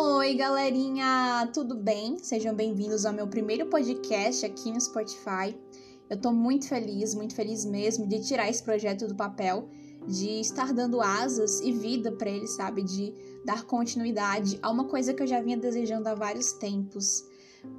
Oi, 0.00 0.32
galerinha, 0.34 1.50
tudo 1.52 1.74
bem? 1.74 2.18
Sejam 2.20 2.54
bem-vindos 2.54 3.04
ao 3.04 3.12
meu 3.12 3.26
primeiro 3.26 3.66
podcast 3.66 4.46
aqui 4.46 4.70
no 4.70 4.80
Spotify. 4.80 5.58
Eu 6.08 6.16
tô 6.16 6.30
muito 6.30 6.68
feliz, 6.68 7.16
muito 7.16 7.34
feliz 7.34 7.64
mesmo 7.64 8.06
de 8.06 8.20
tirar 8.20 8.48
esse 8.48 8.62
projeto 8.62 9.08
do 9.08 9.16
papel, 9.16 9.68
de 10.06 10.38
estar 10.38 10.72
dando 10.72 11.00
asas 11.00 11.60
e 11.62 11.72
vida 11.72 12.12
para 12.12 12.30
ele, 12.30 12.46
sabe? 12.46 12.84
De 12.84 13.12
dar 13.44 13.64
continuidade 13.64 14.56
a 14.62 14.70
uma 14.70 14.84
coisa 14.84 15.12
que 15.12 15.20
eu 15.20 15.26
já 15.26 15.42
vinha 15.42 15.56
desejando 15.56 16.08
há 16.08 16.14
vários 16.14 16.52
tempos. 16.52 17.24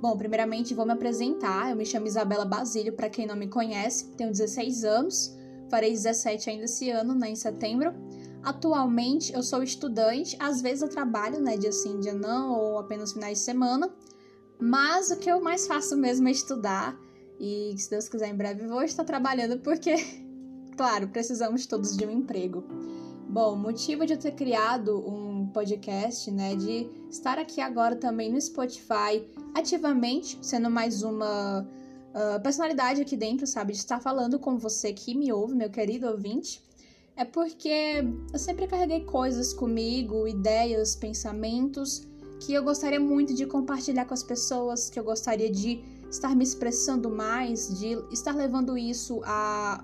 Bom, 0.01 0.17
primeiramente 0.17 0.73
vou 0.73 0.85
me 0.85 0.91
apresentar. 0.91 1.69
Eu 1.69 1.77
me 1.77 1.85
chamo 1.85 2.05
Isabela 2.05 2.43
Basílio, 2.43 2.91
para 2.91 3.09
quem 3.09 3.25
não 3.25 3.37
me 3.37 3.47
conhece, 3.47 4.09
tenho 4.17 4.29
16 4.29 4.83
anos, 4.83 5.33
farei 5.69 5.91
17 5.91 6.49
ainda 6.49 6.65
esse 6.65 6.89
ano, 6.89 7.15
né, 7.15 7.29
em 7.29 7.35
setembro. 7.35 7.93
Atualmente 8.43 9.33
eu 9.33 9.43
sou 9.43 9.61
estudante, 9.61 10.37
às 10.39 10.61
vezes 10.61 10.81
eu 10.81 10.89
trabalho, 10.89 11.41
né, 11.41 11.57
dia 11.57 11.71
sim, 11.71 11.99
dia 11.99 12.13
não, 12.13 12.57
ou 12.57 12.79
apenas 12.79 13.11
finais 13.11 13.39
de 13.39 13.43
semana, 13.43 13.91
mas 14.59 15.11
o 15.11 15.17
que 15.17 15.29
eu 15.29 15.41
mais 15.41 15.67
faço 15.67 15.97
mesmo 15.97 16.27
é 16.27 16.31
estudar 16.31 16.97
e 17.39 17.75
se 17.77 17.89
Deus 17.89 18.07
quiser 18.07 18.29
em 18.29 18.35
breve 18.35 18.65
vou 18.65 18.81
estar 18.81 19.03
trabalhando 19.03 19.59
porque, 19.59 19.95
claro, 20.77 21.09
precisamos 21.09 21.65
todos 21.65 21.95
de 21.95 22.05
um 22.05 22.11
emprego. 22.11 22.63
Bom, 23.29 23.55
motivo 23.55 24.05
de 24.05 24.13
eu 24.13 24.17
ter 24.17 24.31
criado 24.31 24.97
um 25.07 25.47
podcast, 25.53 26.31
né, 26.31 26.55
de 26.55 26.89
estar 27.09 27.37
aqui 27.37 27.59
agora 27.59 27.95
também 27.95 28.31
no 28.31 28.41
Spotify, 28.41 29.23
ativamente, 29.53 30.39
sendo 30.41 30.69
mais 30.69 31.03
uma 31.03 31.61
uh, 31.61 32.41
personalidade 32.41 33.01
aqui 33.01 33.17
dentro, 33.17 33.45
sabe, 33.45 33.73
de 33.73 33.79
estar 33.79 33.99
falando 33.99 34.39
com 34.39 34.57
você 34.57 34.93
que 34.93 35.13
me 35.13 35.31
ouve, 35.31 35.55
meu 35.55 35.69
querido 35.69 36.07
ouvinte 36.07 36.68
é 37.19 37.25
porque 37.25 38.01
eu 38.31 38.39
sempre 38.39 38.65
carreguei 38.65 39.01
coisas 39.01 39.53
comigo, 39.53 40.25
ideias, 40.25 40.95
pensamentos 40.95 42.07
que 42.39 42.53
eu 42.53 42.63
gostaria 42.63 42.99
muito 42.99 43.33
de 43.33 43.45
compartilhar 43.45 44.05
com 44.05 44.13
as 44.13 44.23
pessoas, 44.23 44.89
que 44.89 44.97
eu 44.97 45.03
gostaria 45.03 45.51
de 45.51 45.83
estar 46.09 46.33
me 46.33 46.45
expressando 46.45 47.09
mais, 47.09 47.77
de 47.77 47.97
estar 48.09 48.33
levando 48.33 48.77
isso 48.77 49.21
a 49.25 49.83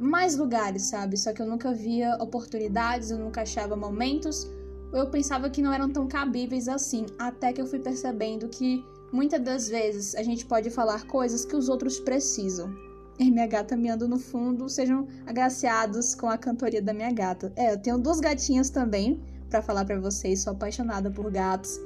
mais 0.00 0.36
lugares, 0.36 0.82
sabe? 0.82 1.16
Só 1.16 1.32
que 1.32 1.40
eu 1.40 1.46
nunca 1.46 1.72
via 1.72 2.16
oportunidades, 2.16 3.12
eu 3.12 3.18
nunca 3.18 3.42
achava 3.42 3.76
momentos, 3.76 4.50
eu 4.92 5.08
pensava 5.08 5.48
que 5.48 5.62
não 5.62 5.72
eram 5.72 5.88
tão 5.88 6.08
cabíveis 6.08 6.66
assim, 6.66 7.06
até 7.16 7.52
que 7.52 7.60
eu 7.60 7.66
fui 7.66 7.78
percebendo 7.78 8.48
que 8.48 8.84
muitas 9.12 9.40
das 9.40 9.68
vezes 9.68 10.16
a 10.16 10.22
gente 10.24 10.44
pode 10.44 10.68
falar 10.70 11.06
coisas 11.06 11.44
que 11.44 11.54
os 11.54 11.68
outros 11.68 12.00
precisam 12.00 12.74
e 13.18 13.30
minha 13.30 13.46
gata 13.46 13.76
miando 13.76 14.06
no 14.06 14.18
fundo, 14.18 14.68
sejam 14.68 15.06
agraciados 15.26 16.14
com 16.14 16.28
a 16.28 16.36
cantoria 16.36 16.82
da 16.82 16.92
minha 16.92 17.10
gata. 17.12 17.52
É, 17.56 17.72
eu 17.72 17.78
tenho 17.78 17.98
duas 17.98 18.20
gatinhas 18.20 18.68
também 18.68 19.20
para 19.48 19.62
falar 19.62 19.84
para 19.84 19.98
vocês, 19.98 20.40
sou 20.42 20.52
apaixonada 20.52 21.10
por 21.10 21.30
gatos. 21.30 21.80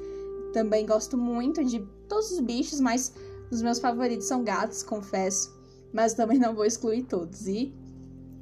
Também 0.52 0.84
gosto 0.84 1.16
muito 1.16 1.64
de 1.64 1.80
todos 2.08 2.32
os 2.32 2.40
bichos, 2.40 2.80
mas 2.80 3.12
os 3.50 3.62
meus 3.62 3.78
favoritos 3.78 4.26
são 4.26 4.42
gatos, 4.42 4.82
confesso. 4.82 5.56
Mas 5.92 6.14
também 6.14 6.38
não 6.38 6.54
vou 6.54 6.64
excluir 6.64 7.04
todos. 7.04 7.46
E 7.46 7.72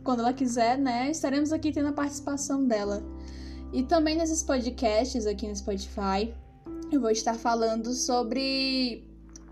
quando 0.03 0.21
ela 0.21 0.33
quiser, 0.33 0.79
né, 0.79 1.11
estaremos 1.11 1.53
aqui 1.53 1.73
tendo 1.73 1.89
a 1.89 1.93
participação 1.93 2.65
dela. 2.65 3.03
E 3.73 3.83
também 3.83 4.17
nesses 4.17 4.43
podcasts 4.43 5.27
aqui 5.27 5.47
no 5.47 5.55
Spotify, 5.55 6.35
eu 6.91 7.01
vou 7.01 7.11
estar 7.11 7.35
falando 7.35 7.93
sobre 7.93 9.05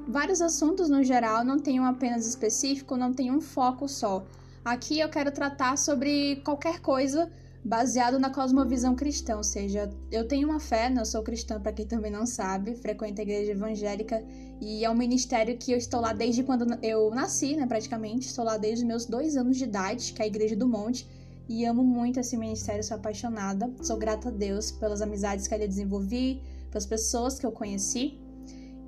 vários 0.06 0.40
assuntos 0.40 0.88
no 0.88 1.02
geral, 1.02 1.44
não 1.44 1.58
tem 1.58 1.80
um 1.80 1.84
apenas 1.84 2.26
específico, 2.26 2.96
não 2.96 3.12
tem 3.12 3.30
um 3.30 3.40
foco 3.40 3.88
só. 3.88 4.24
Aqui 4.64 5.00
eu 5.00 5.08
quero 5.08 5.30
tratar 5.30 5.76
sobre 5.76 6.36
qualquer 6.44 6.80
coisa 6.80 7.30
baseado 7.64 8.18
na 8.18 8.30
cosmovisão 8.30 8.94
cristã, 8.94 9.36
ou 9.36 9.42
seja, 9.42 9.90
eu 10.10 10.26
tenho 10.28 10.48
uma 10.48 10.60
fé, 10.60 10.92
eu 10.96 11.04
sou 11.04 11.20
cristã 11.22 11.60
para 11.60 11.72
quem 11.72 11.84
também 11.84 12.12
não 12.12 12.24
sabe, 12.24 12.76
frequento 12.76 13.20
a 13.20 13.24
igreja 13.24 13.50
evangélica 13.50 14.22
e 14.60 14.84
é 14.84 14.90
um 14.90 14.94
ministério 14.94 15.56
que 15.58 15.72
eu 15.72 15.76
estou 15.76 16.00
lá 16.00 16.12
desde 16.12 16.44
quando 16.44 16.78
eu 16.80 17.10
nasci, 17.10 17.56
né, 17.56 17.66
praticamente, 17.66 18.28
estou 18.28 18.44
lá 18.44 18.56
desde 18.56 18.84
os 18.84 18.88
meus 18.88 19.06
dois 19.06 19.36
anos 19.36 19.56
de 19.56 19.64
idade, 19.64 20.12
que 20.12 20.22
é 20.22 20.24
a 20.24 20.28
Igreja 20.28 20.54
do 20.54 20.68
Monte, 20.68 21.08
e 21.48 21.64
amo 21.64 21.82
muito 21.82 22.20
esse 22.20 22.36
ministério, 22.36 22.84
sou 22.84 22.96
apaixonada, 22.96 23.68
sou 23.82 23.96
grata 23.96 24.28
a 24.28 24.32
Deus 24.32 24.70
pelas 24.70 25.02
amizades 25.02 25.48
que 25.48 25.54
ele 25.54 25.66
desenvolvi, 25.66 26.40
pelas 26.70 26.86
pessoas 26.86 27.38
que 27.38 27.46
eu 27.46 27.52
conheci, 27.52 28.18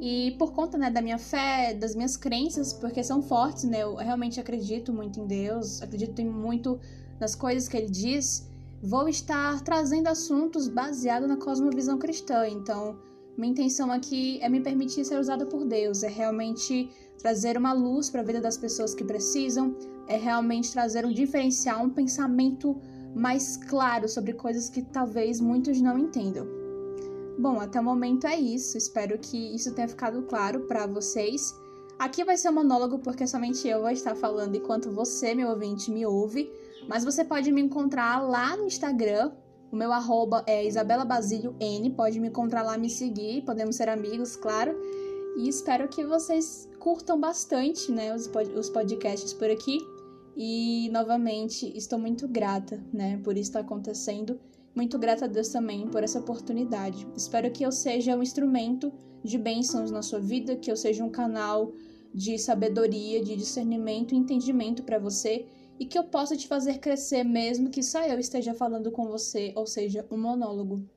e 0.00 0.36
por 0.38 0.53
conta 0.53 0.78
né, 0.78 0.91
da 0.91 1.03
minha 1.03 1.19
fé, 1.19 1.75
das 1.75 1.94
minhas 1.94 2.16
crenças, 2.16 2.72
porque 2.72 3.03
são 3.03 3.20
fortes, 3.20 3.64
né? 3.64 3.82
Eu 3.82 3.97
realmente 3.97 4.38
acredito 4.38 4.92
muito 4.92 5.19
em 5.19 5.26
Deus, 5.26 5.82
acredito 5.82 6.22
muito 6.22 6.78
nas 7.19 7.34
coisas 7.34 7.69
que 7.69 7.76
ele 7.76 7.91
diz. 7.91 8.48
Vou 8.81 9.09
estar 9.09 9.60
trazendo 9.62 10.06
assuntos 10.06 10.69
baseados 10.69 11.28
na 11.28 11.36
cosmovisão 11.36 11.98
cristã. 11.98 12.47
Então, 12.48 12.97
minha 13.36 13.50
intenção 13.50 13.91
aqui 13.91 14.38
é 14.41 14.48
me 14.48 14.60
permitir 14.60 15.04
ser 15.04 15.19
usada 15.19 15.44
por 15.44 15.64
Deus, 15.64 16.04
é 16.04 16.09
realmente 16.09 16.91
trazer 17.19 17.56
uma 17.56 17.72
luz 17.72 18.09
para 18.09 18.20
a 18.20 18.25
vida 18.25 18.41
das 18.41 18.56
pessoas 18.56 18.94
que 18.94 19.04
precisam, 19.04 19.76
é 20.06 20.16
realmente 20.16 20.72
trazer 20.72 21.04
um 21.04 21.12
diferencial, 21.12 21.84
um 21.84 21.91
pensamento 21.91 22.80
mais 23.15 23.56
claro 23.56 24.09
sobre 24.09 24.32
coisas 24.32 24.69
que 24.69 24.82
talvez 24.82 25.41
muitos 25.41 25.80
não 25.80 25.98
entendam. 25.98 26.58
Bom, 27.38 27.60
até 27.60 27.78
o 27.78 27.84
momento 27.84 28.26
é 28.26 28.37
isso. 28.37 28.76
Espero 28.76 29.16
que 29.16 29.54
isso 29.54 29.72
tenha 29.72 29.87
ficado 29.87 30.22
claro 30.22 30.62
para 30.62 30.88
vocês. 30.88 31.54
Aqui 31.97 32.25
vai 32.25 32.37
ser 32.37 32.49
um 32.49 32.54
monólogo 32.54 32.99
porque 32.99 33.28
somente 33.28 33.66
eu 33.69 33.81
vou 33.81 33.91
estar 33.91 34.16
falando 34.16 34.56
enquanto 34.56 34.91
você, 34.91 35.37
meu 35.37 35.50
ouvinte, 35.50 35.88
me 35.88 36.04
ouve. 36.04 36.50
Mas 36.88 37.04
você 37.04 37.25
pode 37.25 37.53
me 37.53 37.60
encontrar 37.60 38.21
lá 38.21 38.56
no 38.56 38.66
Instagram. 38.66 39.31
O 39.71 39.77
meu 39.77 39.93
arroba 39.93 40.43
é 40.48 40.66
Isabela 40.66 41.04
Basílio 41.04 41.54
N. 41.60 41.91
Pode 41.91 42.19
me 42.19 42.27
encontrar 42.27 42.62
lá, 42.62 42.77
me 42.77 42.91
seguir. 42.91 43.43
Podemos 43.43 43.77
ser 43.77 43.88
amigos, 43.88 44.34
claro. 44.34 44.75
E 45.37 45.48
espero 45.48 45.87
que 45.87 46.04
vocês 46.04 46.69
curtam 46.81 47.21
bastante 47.21 47.93
né, 47.93 48.12
os, 48.12 48.28
os 48.56 48.69
podcasts 48.69 49.32
por 49.32 49.48
aqui. 49.48 49.78
E 50.37 50.88
novamente 50.91 51.72
estou 51.77 52.00
muito 52.00 52.27
grata 52.27 52.82
né, 52.93 53.21
por 53.22 53.34
isso 53.34 53.50
estar 53.50 53.60
acontecendo. 53.60 54.41
Muito 54.78 54.97
grata 54.97 55.25
a 55.25 55.28
Deus 55.28 55.49
também 55.49 55.89
por 55.89 56.05
essa 56.05 56.21
oportunidade. 56.21 57.05
Espero 57.16 57.50
que 57.50 57.66
eu 57.66 57.72
seja 57.72 58.15
um 58.15 58.22
instrumento 58.22 58.93
de 59.25 59.37
bênçãos 59.37 59.91
na 59.91 60.03
sua 60.03 60.21
vida, 60.21 60.55
que 60.55 60.71
eu 60.71 60.77
seja 60.77 61.03
um 61.03 61.11
canal 61.11 61.72
de 62.15 62.39
sabedoria, 62.39 63.21
de 63.21 63.34
discernimento 63.34 64.15
e 64.15 64.16
entendimento 64.16 64.84
para 64.84 65.00
você 65.00 65.47
e 65.81 65.84
que 65.84 65.99
eu 65.99 66.05
possa 66.05 66.37
te 66.37 66.47
fazer 66.47 66.78
crescer 66.78 67.25
mesmo 67.25 67.71
que 67.71 67.83
só 67.83 68.06
eu 68.06 68.21
esteja 68.21 68.55
falando 68.55 68.93
com 68.93 69.09
você, 69.09 69.53
ou 69.56 69.66
seja, 69.66 70.06
um 70.12 70.16
monólogo. 70.16 70.89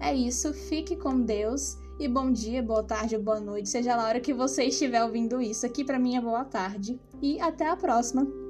É 0.00 0.14
isso, 0.14 0.54
fique 0.54 0.94
com 0.94 1.20
Deus 1.20 1.76
e 1.98 2.06
bom 2.06 2.30
dia, 2.30 2.62
boa 2.62 2.84
tarde, 2.84 3.18
boa 3.18 3.40
noite, 3.40 3.68
seja 3.68 3.96
lá 3.96 4.04
a 4.04 4.08
hora 4.10 4.20
que 4.20 4.32
você 4.32 4.66
estiver 4.66 5.02
ouvindo 5.02 5.42
isso. 5.42 5.66
Aqui 5.66 5.82
para 5.84 5.98
mim 5.98 6.14
é 6.16 6.20
boa 6.20 6.44
tarde 6.44 6.96
e 7.20 7.40
até 7.40 7.66
a 7.66 7.74
próxima. 7.74 8.47